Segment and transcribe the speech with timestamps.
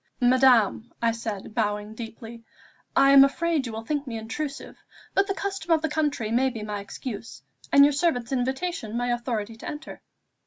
[0.19, 2.43] "Madame," said I, bowing deeply,
[2.95, 4.75] "I am afraid you will think me intrusive,
[5.13, 9.09] but the custom of the country may be my excuse, and your servant's invitation my
[9.11, 10.01] authority to enter."